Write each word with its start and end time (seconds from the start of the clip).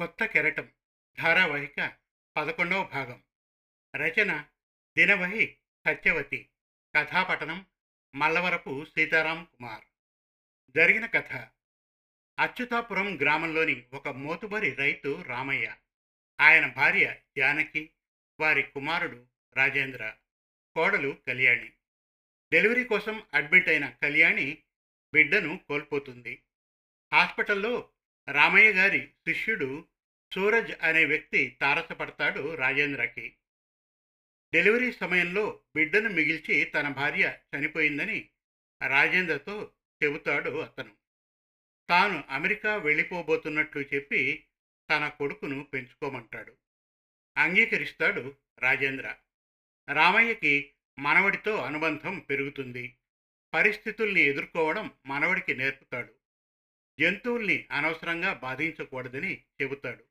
కొత్త 0.00 0.24
కెరటం 0.24 0.72
ధారావాహిక 1.22 1.92
పదకొండవ 2.36 2.84
భాగం. 2.84 3.22
రచన 3.96 4.46
దినవహి 4.98 5.56
సత్యవతి. 5.86 6.48
కథాపఠనం 6.96 7.66
మల్లవరపు 8.14 8.84
సీతారాం 8.84 9.44
కుమార్. 9.44 9.84
జరిగిన 10.76 11.06
కథ. 11.06 11.32
అచ్యుతాపురం 12.38 13.20
గ్రామంలోని 13.20 13.86
ఒక 13.92 14.08
మోతుబరి 14.08 14.74
రైతు 14.74 15.22
రామయ్య. 15.22 15.76
ఆయన 16.40 16.66
భార్య 16.66 17.20
జానకి 17.38 17.90
వారి 18.40 18.62
కుమారుడు 18.62 19.26
రాజేంద్ర 19.56 20.14
కోడలు 20.74 21.16
కళ్యాణి. 21.26 21.72
డెలివరీ 22.52 22.84
కోసం 22.84 23.22
అడ్మిట్ 23.34 23.68
అయిన 23.68 23.88
కళ్యాణి 23.88 24.62
బిడ్డను 25.14 25.60
కోల్పోతుంది. 25.68 26.42
హాస్పిటల్లో 27.12 27.90
రామయ్య 28.32 28.72
గారి 28.72 29.06
శిష్యుడు 29.06 29.86
సూరజ్ 30.34 30.72
అనే 30.82 31.04
వ్యక్తి 31.04 31.58
తారసపడతాడు 31.60 32.54
రాజేంద్రకి. 32.54 33.36
డెలివరీ 34.54 34.92
సమయంలో 34.92 35.60
బిడ్డను 35.76 36.10
మిగిల్చి 36.10 36.64
తన 36.64 36.88
భార్య 36.88 37.38
చనిపోయిందని 37.56 38.28
రాజేంద్రతో 38.88 39.72
చెబుతాడు 40.04 40.50
అతను. 40.50 40.94
తాను 41.88 42.24
అమెరికా 42.30 42.76
వెళ్ళిపోబోతున్నట్లు 42.76 43.84
చెప్పి 43.94 44.44
తన 44.90 45.08
కొడుకును 45.08 45.64
పెంచుకోమంటాడు. 45.64 46.56
అంగీకరిస్తాడు 47.36 48.36
రాజేంద్ర. 48.58 49.14
రామయ్యకి 49.92 50.70
మనవడితో 50.98 51.56
అనుబంధం 51.56 52.18
పెరుగుతుంది. 52.18 52.96
పరిస్థితుల్ని 53.54 54.20
ఎదుర్కోవడం 54.20 54.90
మనవడికి 55.06 55.54
నేర్పుతాడు. 55.54 56.17
జంతువుల్ని 57.00 57.66
అనవసరంగా 57.70 58.32
బాధించకూడదని 58.32 59.44
చెబుతాడు. 59.62 60.04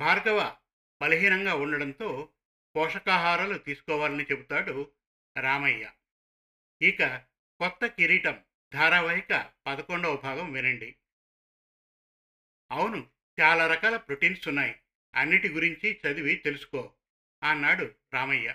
భార్గవ 0.00 0.56
బలహీనంగా 1.02 1.54
ఉండడంతో 1.54 2.28
పోషకాహారాలు 2.76 3.58
తీసుకోవాలని 3.58 4.24
చెబుతాడు 4.24 4.90
రామయ్య. 5.40 5.90
ఇక 6.82 7.04
కొత్త 7.60 7.86
కిరీటం 7.86 8.44
ధారావాహిక 8.74 9.50
పదకొండవ 9.66 10.16
భాగం 10.16 10.52
వినండి. 10.52 10.96
అవును 12.72 13.08
చాలా 13.40 13.66
రకాల 13.66 13.96
ప్రోటీన్స్ 13.96 14.48
ఉన్నాయి. 14.48 14.80
అన్నిటి 15.14 15.48
గురించి 15.48 16.00
చదివి 16.06 16.34
తెలుసుకో 16.34 16.92
అన్నాడు 17.42 17.94
రామయ్య. 18.14 18.54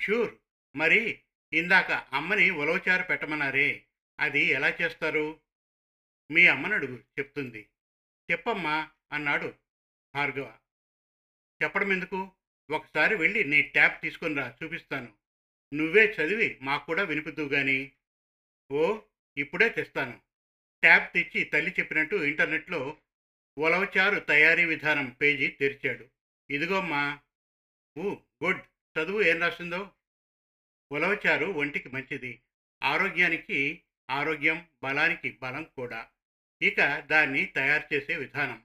షూర్ 0.00 0.34
మరి 0.76 1.20
ఇందాక 1.52 1.92
అమ్మని 1.92 2.50
ఉలవచారు 2.50 3.02
పెట్టమన్నారే. 3.02 3.84
అది 4.20 4.40
ఎలా 4.40 4.68
చేస్తారు? 4.82 5.40
మీ 6.30 6.46
అమ్మనడుగు 6.46 6.96
చెప్తుంది. 6.96 7.68
చెప్పమ్మా 8.30 8.90
అన్నాడు 9.12 9.54
భార్గవ. 10.14 10.58
చెప్పడం 11.62 11.92
ఎందుకు 11.92 12.32
ఒకసారి 12.70 13.14
వెళ్ళి 13.14 13.44
నీ 13.44 13.62
ట్యాప్ 13.62 14.02
తీసుకుని 14.02 14.34
రా 14.34 14.56
చూపిస్తాను. 14.62 15.14
నువ్వే 15.74 16.04
చదివి 16.04 16.58
మాకు 16.62 16.86
కూడా 16.86 17.02
వినిపిద్దు 17.02 17.48
గాని. 17.48 17.92
ఓ 18.72 19.00
ఇప్పుడే 19.36 19.68
తెస్తాను. 19.68 20.20
ట్యాబ్ 20.82 21.12
తెచ్చి 21.14 21.44
తల్లి 21.44 21.70
చెప్పినట్టు 21.78 22.16
ఇంటర్నెట్లో 22.16 22.98
ఉలవచారు 23.58 24.20
తయారీ 24.20 24.64
విధానం 24.64 25.10
పేజీ 25.10 25.48
తెరిచాడు. 25.48 26.08
ఇదిగోమ్మా. 26.50 27.20
ఊ 27.98 28.16
గుడ్. 28.44 28.60
చదువు 28.98 29.22
ఏం 29.22 29.40
రాసిందో? 29.40 29.90
ఉలవచారు 30.92 31.46
ఒంటికి 31.46 31.88
మంచిది. 31.88 32.40
ఆరోగ్యానికి 32.82 33.82
ఆరోగ్యం 34.10 34.68
బలానికి 34.82 35.38
బలం 35.42 35.64
కూడా. 35.64 36.08
ఇక 36.62 36.98
దాన్ని 36.98 37.46
తయారు 37.46 37.94
చేసే 37.94 38.16
విధానం. 38.16 38.62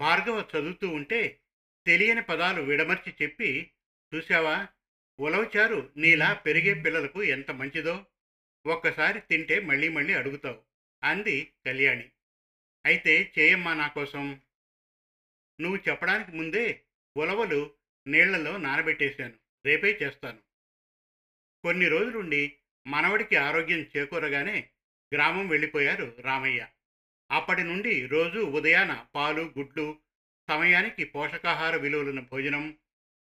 భార్గవ 0.00 0.48
చదువుతూ 0.56 0.88
ఉంటే 0.88 1.40
తెలియని 1.86 2.22
పదాలు 2.22 2.62
విడమర్చి 2.62 3.14
చెప్పి 3.22 3.70
చూశావా? 4.14 4.68
ఉలవచారు 5.20 5.92
నీలా 5.96 6.32
పెరిగే 6.32 6.74
పిల్లలకు 6.74 7.22
ఎంత 7.22 7.50
మంచిదో? 7.50 8.06
ఒక్కసారి 8.66 9.20
తింటే 9.20 9.60
మళ్ళీ 9.60 9.88
మళ్ళీ 9.88 10.14
అడుగుతావు 10.14 10.62
అంది 11.04 11.52
కళ్యాణి. 11.66 12.10
అయితే 12.86 13.32
చేయమ్మా 13.38 13.74
నా 13.74 13.88
కోసం. 13.88 14.40
నువ్వు 15.60 15.78
చెప్పడానికి 15.88 16.32
ముందే 16.32 16.82
ఉలవలు 17.16 17.74
నీళ్ళలో 18.06 18.56
నానబెట్టేశాను. 18.56 19.38
రేపే 19.66 19.98
చేస్తాను. 20.02 20.38
కొన్ని 21.62 21.88
రోజులుండి 21.88 22.56
మనవడికి 22.86 23.36
ఆరోగ్యం 23.36 23.90
చేకూరగానే 23.96 24.68
గ్రామం 25.14 25.48
వెళ్ళిపోయారు 25.48 26.16
రామయ్య. 26.20 26.66
అప్పటి 27.34 27.64
నుండి 27.64 28.06
రోజు 28.06 28.38
ఉదయాన 28.38 29.06
పాలు 29.14 29.52
గుడ్లు 29.58 29.98
సమయానికి 30.48 31.04
పోషకాహార 31.04 31.76
విలువలను 31.76 32.22
భోజనం 32.22 32.78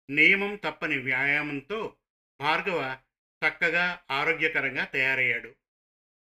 నియమం 0.09 0.55
తప్పని 0.55 0.97
వ్యాయామంతో 0.97 1.95
భార్గవ 2.41 2.97
చక్కగా 3.47 3.99
ఆరోగ్యకరంగా 4.11 4.83
తయారయ్యాడు. 4.83 5.55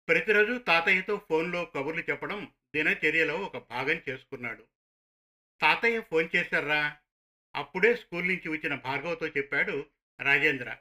ప్రతిరోజు 0.09 0.59
తాతయ్యతో 0.59 1.23
ఫోన్లో 1.29 1.65
కబుర్లు 1.65 2.03
చెప్పడం 2.03 2.53
దినచర్యలో 2.75 3.35
ఒక 3.35 3.71
భాగం 3.71 4.03
చేసుకున్నాడు. 4.09 4.67
తాతయ్య 5.61 6.01
ఫోన్ 6.01 6.29
చేశారా 6.37 6.97
అప్పుడే 7.57 7.97
స్కూల్ 7.97 8.27
నుంచి 8.27 8.49
వచ్చిన 8.49 8.75
భార్గవతో 8.75 9.27
చెప్పాడు 9.27 9.87
రాజేంద్ర. 10.21 10.77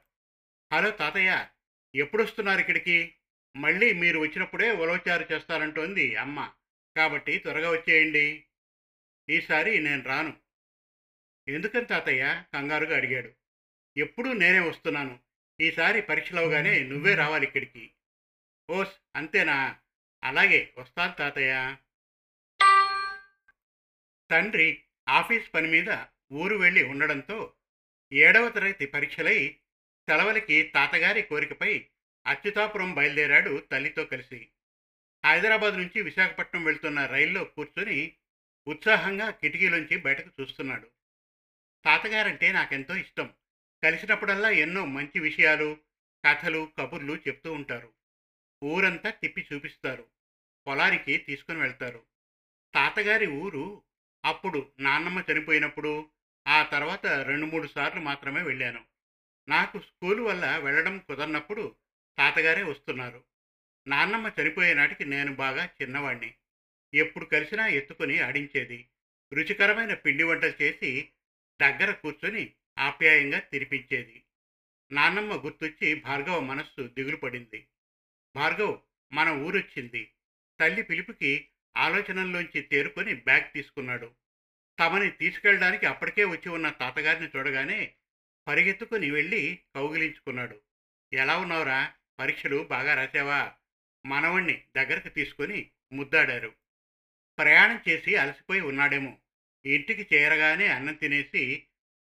హలో 0.73 0.89
తాతయ్య 0.89 1.47
ఎప్పుడొస్తున్నారు 1.95 2.59
ఇక్కడికి? 2.59 3.15
మళ్ళీ 3.55 3.93
మీరు 3.93 4.19
వచ్చినప్పుడే 4.19 4.71
ఉలవచారు 4.71 5.33
చేస్తారంటోంది 5.33 6.15
అమ్మ. 6.15 6.51
కాబట్టి 6.95 7.37
త్వరగా 7.37 7.71
వచ్చేయండి. 7.71 8.45
ఈసారి 9.29 9.79
నేను 9.79 10.03
రాను. 10.03 10.37
ఎందుకని 11.47 11.85
తాతయ్య? 11.85 12.43
కంగారుగా 12.53 12.97
అడిగాడు. 12.97 13.31
ఎప్పుడూ 13.97 14.33
నేనే 14.33 14.59
వస్తున్నాను. 14.59 15.19
ఈసారి 15.61 16.01
పరీక్షలవగానే 16.01 16.79
నువ్వే 16.79 17.15
రావాలి 17.15 17.45
ఇక్కడికి. 17.45 17.91
ఓస్ 18.69 18.91
అంతేనా? 19.15 19.79
అలాగే 20.23 20.73
వస్తాను 20.77 21.13
తాతయ్య. 21.13 21.75
తండ్రి 24.31 24.83
ఆఫీస్ 25.09 25.53
పని 25.53 25.67
మీద 25.67 25.97
ఊరు 26.33 26.55
వెళ్ళి 26.55 26.83
ఉండడంతో 26.83 27.53
ఏడవ 28.13 28.49
తరగతి 28.49 28.85
పరీక్షలై 28.85 29.57
సెలవులకి 30.09 30.63
తాతగారి 30.63 31.21
కోరికపై 31.21 31.85
అచ్యుతాపురం 32.27 32.93
బయలుదేరాడు 32.93 33.67
తల్లితో 33.71 34.05
కలిసి. 34.05 34.49
హైదరాబాద్ 35.25 35.77
నుంచి 35.77 36.01
విశాఖపట్నం 36.01 36.63
వెళ్తున్న 36.63 37.05
రైల్లో 37.05 37.43
కూర్చొని 37.43 38.13
ఉత్సాహంగా 38.67 39.29
కిటికీలోంచి 39.29 39.97
బయటకు 39.97 40.41
చూస్తున్నాడు. 40.41 40.87
తాతగారంటే 41.85 42.51
నాకెంతో 42.51 42.95
ఇష్టం. 42.95 43.33
కలిసినప్పుడల్లా 43.83 44.49
ఎన్నో 44.49 44.85
మంచి 44.85 45.19
విషయాలు 45.19 45.77
కథలు 46.27 46.71
కబుర్లు 46.79 47.15
చెప్తూ 47.15 47.53
ఉంటారు. 47.53 47.93
ఊరంతా 48.63 49.09
తిప్పి 49.09 49.47
చూపిస్తారు. 49.53 50.05
పొలానికి 50.67 51.17
తీసుకుని 51.17 51.59
వెళ్తారు. 51.59 52.03
తాతగారి 52.75 53.27
ఊరు 53.27 53.81
అప్పుడు 54.25 54.71
నాన్నమ్మ 54.79 55.23
చనిపోయినప్పుడు 55.31 56.09
ఆ 56.47 56.63
తర్వాత 56.63 57.05
రెండు 57.05 57.45
మూడు 57.45 57.67
సార్లు 57.67 58.01
మాత్రమే 58.01 58.41
వెళ్ళాను. 58.41 58.85
నాకు 59.49 59.79
స్కూల్ 59.79 60.19
వల్ల 60.19 60.57
వెళ్ళడం 60.57 60.99
కుదరనప్పుడు 60.99 61.75
తాతగారే 62.17 62.63
వస్తున్నారు. 62.63 63.34
నాన్నమ్మ 63.87 64.31
చనిపోయే 64.41 64.73
నాటికి 64.73 65.05
నేను 65.05 65.35
బాగా 65.35 65.69
చిన్నవాణ్ణి. 65.81 66.33
ఎప్పుడు 66.93 67.25
కలిసినా 67.25 67.67
ఎత్తుకుని 67.67 68.19
ఆడించేది. 68.19 68.87
రుచికరమైన 69.33 69.93
పిండి 69.93 70.23
వంటలు 70.23 70.63
చేసి 70.63 71.09
దగ్గర 71.61 71.91
కూర్చొని 71.91 72.53
ఆప్యాయంగా 72.79 73.39
తినిపించేది. 73.39 74.23
నాన్నమ్మ 74.91 75.33
గుర్తొచ్చి 75.33 75.93
భార్గవ 75.95 76.39
మనస్సు 76.39 76.81
దిగులు 76.81 77.15
పడింది. 77.15 77.67
భార్గవ్ 78.35 78.79
మన 79.13 79.29
ఊరొచ్చింది. 79.29 80.11
తల్లి 80.59 80.83
పిలుపుకి 80.83 81.47
ఆలోచనల్లోంచి 81.77 82.61
తేరుకొని 82.61 83.13
బ్యాగ్ 83.13 83.53
తీసుకున్నాడు. 83.53 84.11
తమని 84.79 85.11
తీసుకెళ్ళడానికి 85.11 85.85
అప్పటికే 85.85 86.23
వచ్చి 86.23 86.49
ఉన్న 86.49 86.69
తాతగారిని 86.69 87.29
చూడగానే 87.37 87.93
పరిగెత్తుకుని 88.47 89.11
వెళ్ళి 89.11 89.59
కౌగిలించుకున్నాడు. 89.75 90.61
ఎలా 91.13 91.37
ఉన్నావురా? 91.37 91.93
పరీక్షలు 92.19 92.63
బాగా 92.63 92.93
రాసావా 92.93 93.53
మనవణ్ణి 94.05 94.63
దగ్గరకు 94.75 95.09
తీసుకొని 95.09 95.69
ముద్దాడారు. 95.93 96.53
ప్రయాణం 97.39 97.79
చేసి 97.89 98.15
అలసిపోయి 98.15 98.61
ఉన్నాడేమో. 98.61 99.17
ఇంటికి 99.65 100.15
చేరగానే 100.15 100.67
అన్నం 100.67 100.93
తినేసి 100.93 101.63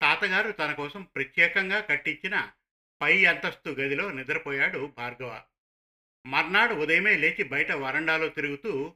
తాతగారు 0.02 0.52
తన 0.52 0.72
కోసం 0.72 1.02
ప్రత్యేకంగా 1.02 1.80
కట్టించిన 1.80 2.52
పై 3.02 3.24
అంతస్తు 3.24 3.70
గదిలో 3.70 4.10
నిద్రపోయాడు 4.10 4.94
భార్గవ. 4.96 5.42
మర్నాడు 6.26 6.74
ఉదయమే 6.74 7.16
లేచి 7.16 7.44
బయట 7.44 7.72
వరండాలో 7.72 8.28
తిరుగుతూ 8.28 8.94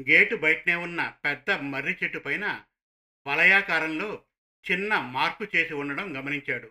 గేటు 0.00 0.36
బయటనే 0.36 0.74
ఉన్న 0.74 1.14
పెద్ద 1.24 1.50
మర్రి 1.50 1.96
చెట్టు 2.02 2.18
పైన 2.18 2.64
వలయాకారంలో 3.26 4.22
చిన్న 4.70 5.00
మార్పు 5.00 5.56
చేసి 5.56 5.74
ఉండడం 5.74 6.16
గమనించాడు. 6.16 6.70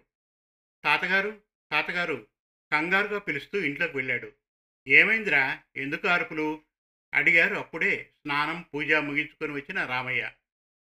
తాతగారు 0.83 1.41
తాతగారు 1.71 2.27
కంగారుగా 2.71 3.19
పిలుస్తూ 3.19 3.59
ఇంట్లోకి 3.59 3.97
వెళ్ళాడు. 3.97 4.31
ఏమైందిరా? 4.87 5.61
ఎందుకు 5.75 6.07
అరుపులు? 6.07 6.61
అడిగారు 7.13 7.55
అప్పుడే 7.55 8.09
స్నానం 8.19 8.65
పూజ 8.73 8.93
ముగించుకొని 8.93 9.51
వచ్చిన 9.51 9.85
రామయ్య. 9.85 10.31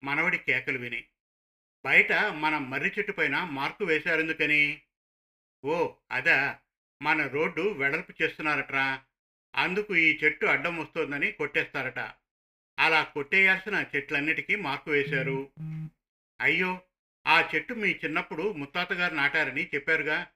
మనవడి 0.04 0.38
కేకలు 0.38 0.78
విని 0.78 1.04
బయట 1.84 2.12
మన 2.12 2.58
మర్రి 2.58 2.92
చెట్టు 2.98 3.12
పైన 3.12 3.44
మార్కు 3.44 3.84
వేశారెందుకని? 3.84 4.82
ఓ 5.64 5.94
అదా 6.10 6.58
మన 7.02 7.26
రోడ్డు 7.26 7.72
వెడల్పు 7.72 8.22
చేస్తున్నారట్రా. 8.22 9.02
అందుకు 9.54 9.96
ఈ 9.96 10.18
చెట్టు 10.24 10.46
అడ్డం 10.46 10.78
వస్తోందని 10.78 11.32
కొట్టేస్తారట. 11.32 11.98
అలా 12.78 13.02
కొట్టేయాల్సిన 13.02 13.84
చెట్లన్నిటికీ 13.96 14.56
మార్కు 14.56 14.90
వేశారు. 14.90 15.50
అయ్యో 16.40 16.80
ఆ 17.26 17.50
చెట్టు 17.54 17.74
మీ 17.74 17.88
చిన్నప్పుడు 17.88 18.52
ముత్తాతగారు 18.52 19.14
నాటారని 19.14 19.68
చెప్పారుగా. 19.74 20.26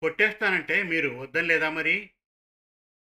కొట్టేస్తానంటే 0.00 0.82
మీరు 0.82 1.08
వద్దని 1.08 1.70
మరి? 1.70 2.10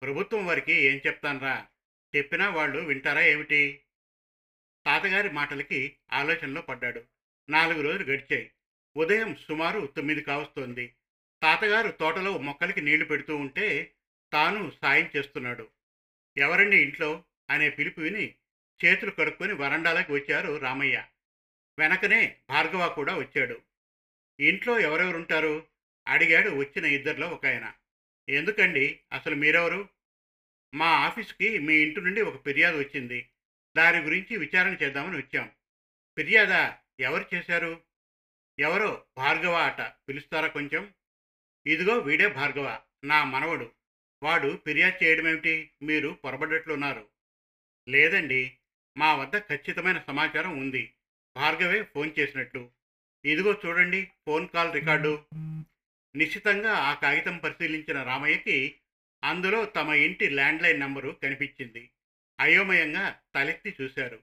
ప్రభుత్వం 0.02 0.46
వారికి 0.46 0.74
ఏం 0.74 1.02
చెప్తాన్రా? 1.08 1.68
చెప్పినా 2.16 2.50
వాళ్ళు 2.50 2.80
వింటారా 2.80 3.22
ఏమిటి? 3.22 3.82
తాతగారి 4.86 5.30
మాటలకి 5.30 5.96
ఆలోచనలో 6.14 6.62
పడ్డాడు. 6.62 7.04
నాలుగు 7.50 7.82
రోజులు 7.82 8.04
గడిచాయి. 8.04 8.52
ఉదయం 8.98 9.36
సుమారు 9.36 9.86
తొమ్మిది 9.86 10.22
కావస్తోంది. 10.22 10.94
తాతగారు 11.44 11.92
తోటలో 11.92 12.38
మొక్కలకి 12.38 12.82
నీళ్ళు 12.82 13.06
పెడుతూ 13.06 13.36
ఉంటే 13.36 13.94
తాను 14.34 14.72
సాయం 14.82 15.10
చేస్తున్నాడు. 15.18 15.70
ఎవరండి 16.38 16.78
ఇంట్లో? 16.78 17.24
అనే 17.50 17.70
పిలుపు 17.70 18.02
విని 18.02 18.36
చేతులు 18.86 19.12
కడుక్కొని 19.12 19.54
వరండాలోకి 19.54 20.12
వచ్చారు 20.12 20.58
రామయ్య. 20.58 21.04
వెనకనే 21.80 22.38
భార్గవ 22.50 22.90
కూడా 22.90 23.18
వచ్చాడు. 23.18 23.62
ఇంట్లో 24.40 24.80
ఎవరెవరుంటారు? 24.80 25.68
అడిగాడు 26.08 26.50
వచ్చిన 26.50 26.86
ఇద్దరిలో 26.86 27.28
ఒక 27.28 27.46
ఆయన. 27.46 27.74
ఎందుకండి? 28.30 29.00
అసలు 29.14 29.36
మీరెవరు? 29.36 29.90
మా 30.76 30.86
ఆఫీస్కి 30.86 31.60
మీ 31.60 31.76
ఇంటి 31.76 32.02
నుండి 32.02 32.22
ఒక 32.22 32.44
ఫిర్యాదు 32.46 32.78
వచ్చింది. 32.78 33.30
దాని 33.78 33.98
గురించి 33.98 34.38
విచారణ 34.38 34.74
చేద్దామని 34.74 35.18
వచ్చాం. 35.18 35.52
ఫిర్యాదా 36.18 36.78
ఎవరు 37.00 37.36
చేశారు? 37.36 37.82
ఎవరో 38.60 39.06
భార్గవ 39.18 39.54
అట. 39.54 39.82
పిలుస్తారా 39.82 40.48
కొంచెం? 40.48 40.94
ఇదిగో 41.68 41.98
వీడే 41.98 42.28
భార్గవ 42.28 42.80
నా 43.04 43.24
మనవడు. 43.24 43.72
వాడు 44.24 44.62
ఫిర్యాదు 44.66 45.04
చేయడం 45.04 45.28
ఏమిటి 45.28 45.72
మీరు 45.82 46.10
పొరబడ్డట్లున్నారు. 46.10 47.08
లేదండి. 47.90 48.58
మా 48.98 49.16
వద్ద 49.16 49.38
ఖచ్చితమైన 49.38 50.00
సమాచారం 50.08 50.58
ఉంది. 50.58 50.94
భార్గవే 51.36 51.84
ఫోన్ 51.84 52.12
చేసినట్లు. 52.20 52.72
ఇదిగో 53.26 53.62
చూడండి 53.66 54.12
ఫోన్ 54.26 54.50
కాల్ 54.50 54.74
రికార్డు. 54.74 55.26
నిశ్చితంగా 56.16 56.72
ఆ 56.74 56.94
కాగితం 56.94 57.38
పరిశీలించిన 57.38 58.04
రామయ్యకి 58.04 58.76
అందులో 59.24 59.66
తమ 59.66 59.94
ఇంటి 59.94 60.30
ల్యాండ్లైన్ 60.30 60.80
నంబరు 60.80 61.18
కనిపించింది. 61.24 61.90
అయోమయంగా 62.40 63.20
తలెత్తి 63.36 63.76
చూశారు. 63.82 64.20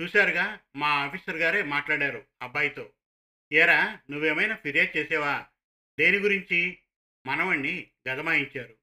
చూశారుగా 0.00 0.58
మా 0.76 0.88
ఆఫీసర్ 0.88 1.36
గారే 1.36 1.62
మాట్లాడారు 1.62 2.24
అబ్బాయితో. 2.42 2.92
ఏరా 3.52 3.98
నువ్వేమైనా 4.10 4.54
ఫిర్యాదు 4.54 4.98
చేసేవా? 4.98 5.46
దేని 6.00 6.18
గురించి? 6.18 6.78
మనవణ్ణి 7.26 7.90
గదమాయించారు. 8.08 8.74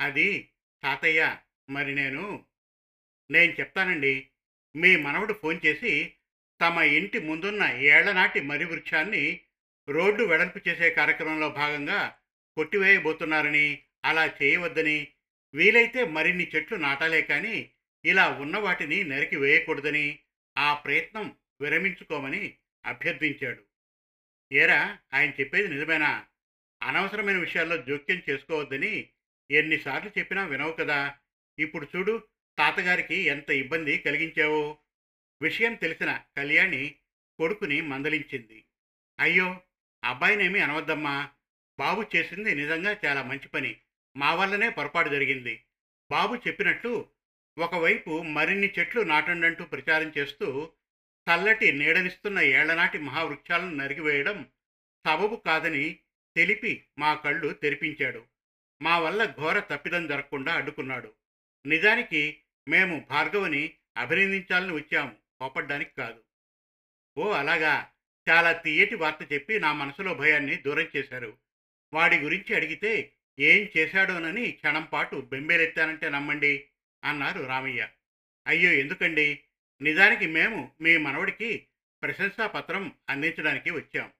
అది 0.00 0.48
తాతయ్య 0.82 1.36
మరి 1.70 1.94
నేను 1.94 2.44
నేను 3.30 3.52
చెప్తానండి. 3.52 4.28
మీ 4.76 4.96
మనవడు 4.96 5.32
ఫోన్ 5.32 5.60
చేసి 5.66 6.12
తమ 6.60 6.78
ఇంటి 6.78 7.18
ముందున్న 7.18 7.62
ఏళ్ళనాటి 7.64 8.40
మర్రి 8.40 8.64
వృక్షాన్ని 8.64 9.40
రోడ్డు 9.88 10.24
వెడల్పు 10.24 10.68
చేసే 10.68 10.90
కార్యక్రమంలో 10.90 11.48
భాగంగా 11.48 12.18
కొట్టివేయబోతున్నారని 12.56 13.82
అలా 14.04 14.34
చేయవద్దని 14.42 15.08
వీలైతే 15.54 16.04
మరిన్ని 16.04 16.50
చెట్లు 16.56 16.76
నాటాలే 16.76 17.22
కానీ 17.22 17.70
ఇలా 18.04 18.28
ఉన్న 18.28 18.58
వాటిని 18.58 19.04
నరికి 19.04 19.36
వేయకూడదని 19.36 20.18
ఆ 20.58 20.74
ప్రయత్నం 20.74 21.36
విరమించుకోమని 21.60 22.56
అభ్యర్థించాడు. 22.86 23.64
ఏరా 24.52 24.98
ఆయన 25.14 25.30
చెప్పేది 25.30 25.68
నిజమేనా? 25.68 26.26
అనవసరమైన 26.82 27.38
విషయాల్లో 27.38 27.76
జోక్యం 27.76 28.22
చేసుకోవద్దని 28.30 29.08
ఎన్నిసార్లు 29.50 30.10
చెప్పినా 30.18 30.44
వినవు 30.44 30.72
కదా. 30.72 31.16
ఇప్పుడు 31.58 31.88
చూడు 31.96 32.22
తాతగారికి 32.58 33.16
ఎంత 33.16 33.50
ఇబ్బంది 33.50 33.98
కలిగించావో. 33.98 34.78
విషయం 35.42 35.74
తెలిసిన 35.74 36.20
కళ్యాణి 36.36 36.94
కొడుకుని 37.38 37.80
మందలించింది. 37.80 38.64
అయ్యో 39.20 39.60
అబ్బాయినేమీ 40.04 40.60
అనవద్దమ్మా. 40.60 41.30
బాబు 41.78 42.04
చేసింది 42.16 42.54
నిజంగా 42.54 42.96
చాలా 43.06 43.22
మంచి 43.22 43.48
పని. 43.48 43.76
మా 44.16 44.34
వల్లనే 44.34 44.68
పొరపాటు 44.68 45.08
జరిగింది. 45.08 45.64
బాబు 46.10 46.34
చెప్పినట్లు 46.34 47.08
ఒకవైపు 47.58 48.22
మరిన్ని 48.22 48.72
చెట్లు 48.78 49.00
నాటండంటూ 49.00 49.64
ప్రచారం 49.64 50.12
చేస్తూ 50.18 50.70
చల్లటి 51.30 51.72
నీడనిస్తున్న 51.72 52.38
ఏళ్ళనాటి 52.38 52.98
మహావృక్షాలను 52.98 53.74
నరికివేయడం 53.74 54.48
సబబు 55.06 55.36
కాదని 55.36 55.98
తెలిపి 56.36 56.84
మా 56.98 57.14
కళ్ళు 57.14 57.52
తెరిపించాడు. 57.52 58.24
మా 58.82 58.98
వల్ల 58.98 59.24
ఘోర 59.24 59.60
తప్పిదం 59.60 60.06
జరగకుండా 60.06 60.54
అడ్డుకున్నాడు. 60.54 61.12
నిజానికి 61.66 62.40
మేము 62.68 63.06
భార్గవని 63.10 63.74
అభినందించాలని 63.96 64.72
వచ్చాము. 64.72 65.16
కోపడ్డానికి 65.40 65.90
కాదు. 65.98 66.22
ఓ 67.18 67.30
అలాగా. 67.30 67.90
చాలా 68.30 68.52
తీయటి 68.52 68.94
వార్త 68.94 69.32
చెప్పి 69.32 69.60
నా 69.60 69.72
మనసులో 69.72 70.14
భయాన్ని 70.14 70.56
దూరం 70.56 70.88
చేశారు. 70.96 71.38
వాడి 71.94 72.18
గురించి 72.18 72.56
అడిగితే 72.56 73.12
ఏం 73.40 73.68
చేశాడోనని 73.76 74.50
క్షణం 74.50 74.88
పాటు 74.92 75.16
బెంబేలెత్తానంటే 75.16 76.08
నమ్మండి 76.08 76.64
అన్నారు 77.04 77.42
రామయ్య. 77.46 77.88
అయ్యో 78.46 78.72
ఎందుకండి? 78.72 79.40
నిజానికి 79.82 80.26
మేము 80.26 80.72
మీ 80.80 80.96
మనవడికి 80.96 81.66
ప్రశంసా 82.02 82.46
పత్రం 82.46 82.92
అందించడానికి 83.10 83.70
వచ్చాం. 83.70 84.12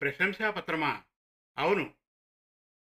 ప్రశంసా 0.00 0.50
పత్రమా? 0.50 1.02
అవును. 1.58 1.94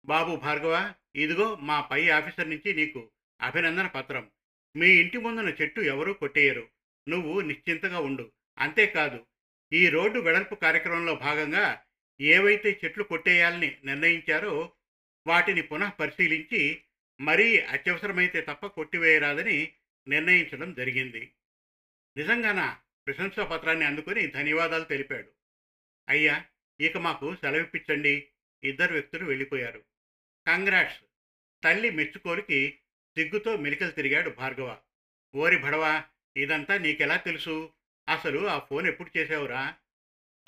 బాబు 0.04 0.36
భార్గవ 0.36 0.94
ఇదిగో 1.16 1.56
మా 1.56 1.80
పై 1.80 2.08
ఆఫీసర్ 2.08 2.50
నుంచి 2.50 2.74
నీకు 2.74 3.10
అభినందన 3.40 3.86
పత్రం. 3.86 4.30
మీ 4.76 4.88
ఇంటి 4.88 5.18
ముందున 5.18 5.48
చెట్టు 5.48 5.80
ఎవరూ 5.80 6.12
కొట్టేయరు. 6.12 6.68
నువ్వు 7.08 7.40
నిశ్చింతగా 7.40 8.00
ఉండు. 8.00 8.32
అంతేకాదు 8.58 9.26
ఈ 9.72 9.88
రోడ్డు 9.88 10.20
వెడల్పు 10.20 10.54
కార్యక్రమంలో 10.54 11.14
భాగంగా 11.14 11.84
ఏవైతే 12.20 12.80
చెట్లు 12.84 13.04
కొట్టేయాలని 13.04 13.76
నిర్ణయించారో 13.84 14.72
వాటిని 15.26 15.62
పునః 15.62 15.88
పరిశీలించి 15.88 16.82
మరీ 17.20 17.58
అత్యవసరమైతే 17.58 18.40
తప్ప 18.40 18.66
కొట్టివేయరాదని 18.66 19.72
నిర్ణయించడం 20.08 20.72
జరిగింది. 20.74 21.32
నిజంగానా? 22.16 22.78
ప్రశంసా 23.06 23.44
పత్రాన్ని 23.44 23.84
అందుకొని 23.84 24.26
ధన్యవాదాలు 24.26 24.84
తెలిపాడు. 24.84 25.28
అయ్యా 26.08 26.44
ఇక 26.80 26.96
మాకు 26.96 27.34
సెలవిప్పించండి. 27.34 28.28
ఇద్దరు 28.64 28.92
వ్యక్తులు 28.92 29.24
వెళ్ళిపోయారు. 29.24 29.84
కంగ్రాట్స్. 30.46 31.00
తల్లి 31.64 31.90
మెచ్చుకోలికి 31.90 32.78
సిగ్గుతో 33.16 33.56
మెలికలు 33.56 33.90
తిరిగాడు 33.90 34.30
భార్గవ. 34.30 34.78
ఓరి 35.34 35.58
భడవా 35.58 36.04
ఇదంతా 36.36 36.78
నీకెలా 36.78 37.16
తెలుసు? 37.16 37.72
అసలు 38.08 38.46
ఆ 38.46 38.58
ఫోన్ 38.58 38.86
ఎప్పుడు 38.86 39.18
చేసావురా 39.18 39.74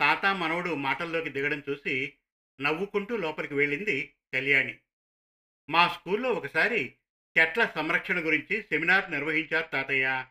తాత 0.00 0.26
మనవడు 0.26 0.74
మాటల్లోకి 0.74 1.30
దిగడం 1.30 1.62
చూసి 1.70 2.12
నవ్వుకుంటూ 2.60 3.16
లోపలికి 3.16 3.54
వెళ్ళింది 3.54 4.14
కళ్యాణి. 4.34 4.78
మా 5.70 5.88
స్కూల్లో 5.88 6.30
ఒకసారి 6.30 6.94
చెట్ల 7.38 7.66
సంరక్షణ 7.66 8.26
గురించి 8.26 8.62
సెమినార్ 8.62 9.10
నిర్వహించారు 9.10 9.66
తాతయ్య. 9.66 10.26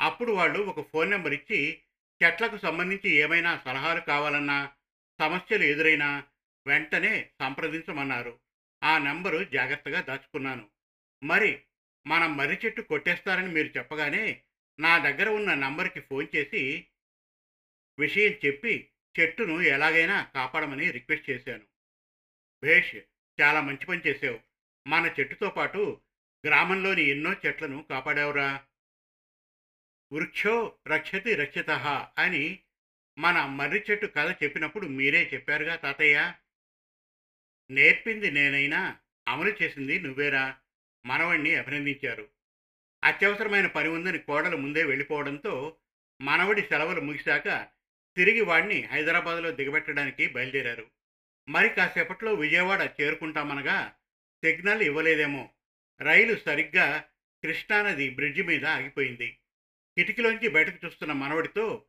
అప్పుడు 0.00 0.32
వాళ్ళు 0.32 0.58
ఒక 0.58 0.88
ఫోన్ 0.88 1.10
నెంబర్ 1.10 1.32
ఇచ్చి 1.32 1.80
చెట్లకు 2.24 2.56
సంబంధించి 2.56 3.10
ఏమైనా 3.10 3.56
సలహాలు 3.64 4.00
కావాలన్నా 4.00 4.72
సమస్యలు 5.20 5.62
ఎదురైనా 5.62 6.24
వెంటనే 6.66 7.30
సంప్రదించమన్నారు. 7.40 8.38
ఆ 8.84 8.98
నెంబరు 8.98 9.44
జాగ్రత్తగా 9.44 10.00
దాచుకున్నాను. 10.00 10.68
మరి 11.22 11.62
మన 12.06 12.26
మర్రి 12.26 12.58
చెట్టు 12.64 12.80
కొట్టేస్తారని 12.80 13.48
మీరు 13.48 13.68
చెప్పగానే 13.78 14.42
నా 14.80 14.98
దగ్గర 14.98 15.28
ఉన్న 15.28 15.54
నంబర్కి 15.54 16.00
ఫోన్ 16.00 16.26
చేసి 16.36 16.86
విషయం 17.98 18.32
చెప్పి 18.46 18.90
చెట్టును 19.20 19.60
ఎలాగైనా 19.60 20.22
కాపాడమని 20.22 20.90
రిక్వెస్ట్ 20.90 21.30
చేశాను. 21.30 21.64
భేష్ 22.64 22.94
చాలా 23.40 23.60
మంచి 23.60 23.86
పని 23.86 24.00
చేసావు. 24.06 24.40
మన 24.86 25.14
చెట్టుతో 25.20 25.50
పాటు 25.50 26.00
గ్రామంలోని 26.46 27.02
ఎన్నో 27.02 27.32
చెట్లను 27.32 27.82
కాపాడావురా. 27.82 28.64
వృక్షో 30.12 30.78
రక్షతి 30.86 31.34
రక్షిత 31.34 31.70
అని 32.18 32.58
మన 33.18 33.46
మర్రి 33.46 33.84
చెట్టు 33.90 34.06
కథ 34.06 34.42
చెప్పినప్పుడు 34.42 34.86
మీరే 34.86 35.30
చెప్పారుగా 35.34 35.76
తాతయ్య. 35.76 36.34
నేర్పింది 37.70 38.30
నేనైనా 38.30 38.98
అమలు 39.28 39.56
చేసింది 39.62 40.00
నువ్వేరా 40.00 40.58
మనవణ్ణి 41.06 41.54
అభినందించారు. 41.54 42.28
అత్యవసరమైన 43.04 43.66
పని 43.66 43.88
ఉందని 43.88 44.18
కోడలు 44.18 44.56
ముందే 44.56 44.84
వెళ్ళిపోవడంతో 44.84 45.76
మనవడి 46.22 46.62
సెలవులు 46.62 47.00
ముగిశాక 47.00 47.66
తిరిగి 48.16 48.40
వాడిని 48.40 48.82
హైదరాబాద్లో 48.82 49.50
దిగబెట్టడానికి 49.50 50.26
బయలుదేరారు. 50.28 50.86
మరి 51.48 51.68
కాసేపట్లో 51.68 52.34
విజయవాడ 52.34 52.90
చేరుకుంటామనగా 53.00 53.94
సిగ్నల్ 54.44 54.82
ఇవ్వలేదేమో. 54.82 55.50
రైలు 56.00 56.36
సరిగ్గా 56.36 57.04
కృష్ణానది 57.44 58.10
బ్రిడ్జి 58.10 58.42
మీద 58.42 58.66
ఆగిపోయింది. 58.66 59.38
కిటికీలోంచి 59.96 60.48
బయటకు 60.48 60.86
చూస్తున్న 60.86 61.12
మనవడితో 61.12 61.84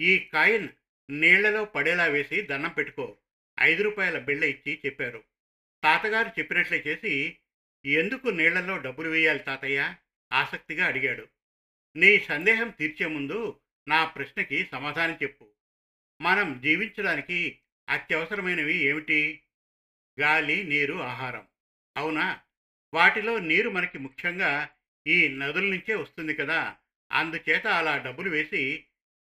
ఈ 0.00 0.18
కాయిన్ 0.18 0.68
నీళ్ళలో 1.10 1.64
పడేలా 1.64 2.04
వేసి 2.04 2.42
దండం 2.42 2.70
పెట్టుకో. 2.70 3.16
ఐదు 3.60 3.82
రూపాయల 3.82 4.18
బిళ్ళ 4.18 4.44
ఇచ్చి 4.44 4.80
చెప్పారు. 4.86 5.24
తాతగారు 5.82 6.28
చెప్పినట్లే 6.28 6.84
చేసి 6.86 7.36
ఎందుకు 7.84 8.28
నీళ్ళలో 8.28 8.78
డబ్బులు 8.78 9.08
వేయాలి 9.08 9.38
తాతయ్య? 9.38 9.94
ఆసక్తిగా 10.36 10.86
అడిగాడు. 10.86 11.24
నీ 11.96 12.18
సందేహం 12.28 12.68
తీర్చే 12.70 13.06
ముందు 13.06 13.38
నా 13.86 14.04
ప్రశ్నకి 14.04 14.64
సమాధానం 14.72 15.18
చెప్పు. 15.22 15.46
మనం 16.20 16.60
జీవించడానికి 16.60 17.38
అత్యవసరమైనవి 17.88 18.76
ఏమిటి? 18.82 19.20
గాలి 20.18 20.64
నీరు 20.64 21.02
ఆహారం. 21.02 21.44
అవునా? 21.96 22.26
వాటిలో 22.92 23.38
నీరు 23.40 23.70
మనకి 23.70 23.98
ముఖ్యంగా 23.98 24.50
ఈ 25.06 25.28
నదుల 25.28 25.64
నుంచే 25.64 25.94
వస్తుంది 25.94 26.34
కదా! 26.34 26.60
అందుచేత 27.10 27.66
అలా 27.66 27.98
డబ్బులు 27.98 28.30
వేసి 28.30 28.62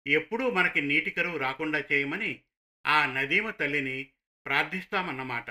ఎప్పుడూ 0.05 0.51
మనకి 0.51 0.81
నీటి 0.81 1.11
కరువు 1.11 1.37
రాకుండా 1.37 1.79
చేయమని 1.91 2.31
ఆ 2.85 3.05
నదీమ 3.05 3.49
తల్లిని 3.51 3.97
ప్రార్థిస్తామన్నమాట. 4.45 5.49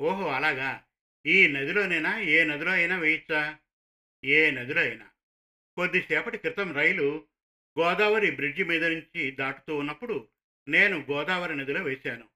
ఓహో 0.00 0.28
అలాగా! 0.28 0.70
ఈ 1.24 1.46
నదిలోనైనా? 1.46 2.18
ఏ 2.28 2.44
నదిలో 2.44 2.70
అయినా 2.70 2.98
వేయచ్చా? 2.98 3.42
ఏ 4.24 4.50
నదిలో 4.50 4.80
అయినా 4.80 5.10
కొద్దిసేపటి 5.76 6.38
క్రితం 6.38 6.72
రైలు 6.72 7.26
గోదావరి 7.78 8.30
బ్రిడ్జి 8.30 8.64
మీద 8.64 8.84
నుంచి 8.84 9.30
దాటుతూ 9.30 9.76
ఉన్నప్పుడు 9.76 10.28
నేను 10.68 11.06
గోదావరి 11.10 11.56
నదిలో 11.56 11.82
వేశాను. 11.82 12.28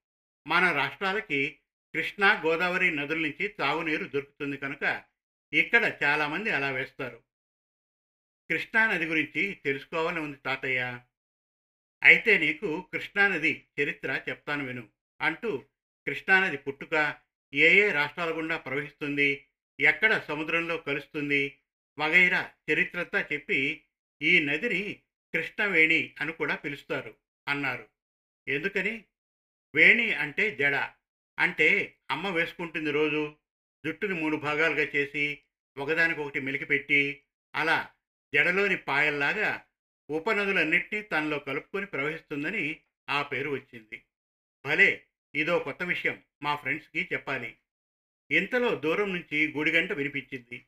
మన 0.46 0.72
రాష్ట్రాలకి 0.72 1.58
కృష్ణా 1.94 2.42
గోదావరి 2.42 2.90
నదుల 2.90 3.18
నుంచి 3.18 3.48
తాగునీరు 3.48 4.04
దొరుకుతుంది 4.04 4.56
కనుక 4.56 5.02
ఇక్కడ 5.52 5.98
చాలామంది 6.02 6.50
అలా 6.50 6.70
వేస్తారు. 6.70 7.22
కృష్ణా 8.50 8.86
నది 8.86 9.06
గురించి 9.06 9.54
తెలుసుకోవాలని 9.54 10.20
ఉంది 10.20 10.36
తాతయ్య. 10.36 11.00
అయితే 12.02 12.38
నీకు 12.38 12.88
కృష్ణానది 12.92 13.66
చరిత్ర 13.80 14.20
చెప్తాను 14.28 14.64
విను 14.64 14.88
అంటూ 15.20 15.58
కృష్ణానది 16.06 16.56
పుట్టుక 16.56 17.16
ఏ 17.54 17.88
ఏ 17.88 17.92
రాష్ట్రాల 17.92 18.36
గుండా 18.36 18.56
ప్రవహిస్తుంది 18.56 19.46
ఎక్కడ 19.80 20.18
సముద్రంలో 20.18 20.76
కలుస్తుంది 20.76 21.58
వగైరా 21.98 22.52
చరిత్రతా 22.70 23.26
చెప్పి 23.32 23.84
ఈ 24.20 24.40
నదిని 24.40 25.02
కృష్ణవేణి 25.34 26.14
అని 26.20 26.32
కూడా 26.32 26.56
పిలుస్తారు 26.56 27.16
అన్నారు. 27.46 27.86
ఎందుకని? 28.46 29.04
వేణి 29.74 30.14
అంటే 30.14 30.50
జడ. 30.50 30.74
అంటే 31.38 31.98
అమ్మ 32.10 32.28
వేసుకుంటుంది 32.28 32.90
రోజు. 32.90 33.36
జుట్టుని 33.84 34.14
మూడు 34.14 34.36
భాగాలుగా 34.36 34.84
చేసి 34.84 35.42
ఒకదానికొకటి 35.76 36.40
మెలికిపెట్టి 36.40 37.22
అలా 37.54 37.94
జడలోని 38.32 38.76
పాయల్లాగా 38.76 39.66
ఉపనదులన్నింటినీ 40.08 41.02
తనలో 41.02 41.38
కలుపుకొని 41.38 41.86
ప్రవహిస్తుందని 41.86 42.80
ఆ 43.08 43.22
పేరు 43.22 43.50
వచ్చింది. 43.50 44.02
భలే! 44.64 45.04
ఇదో 45.34 45.58
కొత్త 45.58 45.82
విషయం 45.82 46.22
మా 46.42 46.56
ఫ్రెండ్స్కి 46.56 47.08
చెప్పాలి. 47.12 47.56
ఇంతలో 48.30 48.74
దూరం 48.74 49.12
నుంచి 49.12 49.52
గుడిగంట 49.52 49.92
వినిపించింది. 49.92 50.66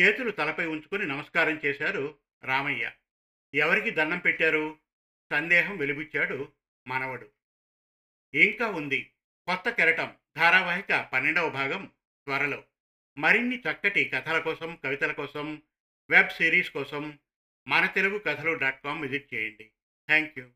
చేతులు 0.00 0.30
తలపై 0.30 0.66
ఉంచుకుని 0.66 1.06
నమస్కారం 1.06 1.60
చేశారు 1.64 2.18
రామయ్య. 2.44 2.92
ఎవరికి 3.54 3.90
దండం 3.90 4.18
పెట్టారు? 4.18 4.78
సందేహం 5.32 5.76
వెలిబుచ్చాడు 5.76 6.52
మనవడు. 6.88 7.30
ఇంకా 8.34 8.66
ఉంది. 8.66 9.12
కొత్త 9.48 9.70
కెరటం 9.70 10.16
ధారావాహిక 10.36 11.10
పన్నెండవ 11.12 11.48
భాగం 11.48 11.92
త్వరలో. 12.24 12.64
మరిన్ని 13.18 13.58
చక్కటి 13.58 14.04
కథల 14.04 14.38
కోసం 14.38 14.78
కవితల 14.84 15.12
కోసం 15.12 15.62
వెబ్ 16.10 16.30
సిరీస్ 16.30 16.70
కోసం 16.70 17.18
మన 17.68 17.86
Telugu 17.86 18.18
Kathalu 18.18 18.54
dot 18.54 18.84
com 18.84 19.02
visit 19.02 19.34
చేయండి. 19.34 19.64
Thank 20.06 20.38
you 20.38 20.50